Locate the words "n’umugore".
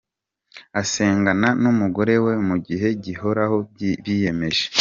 1.61-2.13